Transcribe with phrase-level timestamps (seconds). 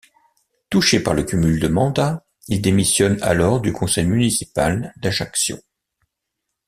[0.71, 5.59] Touché par le cumul de mandats, il démissionne alors du conseil municipal d'Ajaccio.